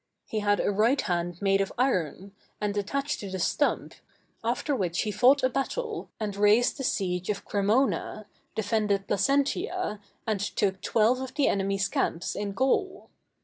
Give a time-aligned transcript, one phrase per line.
[0.25, 3.93] He had a right hand made of iron, and attached to the stump,
[4.43, 8.25] after which he fought a battle, and raised the siege of Cremona,
[8.55, 13.11] defended Placentia, and took twelve of the enemy's camps in Gaul.